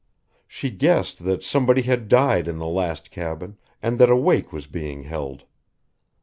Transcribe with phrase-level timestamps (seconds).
[0.47, 4.65] She guessed that somebody had died in the last cabin, and that a wake was
[4.65, 5.43] being held.